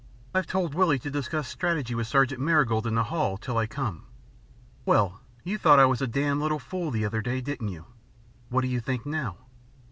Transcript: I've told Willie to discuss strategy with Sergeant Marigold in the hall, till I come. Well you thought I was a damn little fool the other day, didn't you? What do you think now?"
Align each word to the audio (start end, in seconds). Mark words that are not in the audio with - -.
I've 0.33 0.47
told 0.47 0.73
Willie 0.73 0.97
to 0.97 1.11
discuss 1.11 1.47
strategy 1.47 1.93
with 1.93 2.07
Sergeant 2.07 2.41
Marigold 2.41 2.87
in 2.87 2.95
the 2.95 3.03
hall, 3.03 3.37
till 3.37 3.59
I 3.59 3.67
come. 3.67 4.07
Well 4.83 5.19
you 5.43 5.59
thought 5.59 5.77
I 5.77 5.85
was 5.85 6.01
a 6.01 6.07
damn 6.07 6.41
little 6.41 6.57
fool 6.57 6.89
the 6.89 7.05
other 7.05 7.21
day, 7.21 7.39
didn't 7.39 7.67
you? 7.67 7.85
What 8.49 8.61
do 8.61 8.67
you 8.67 8.79
think 8.79 9.05
now?" 9.05 9.37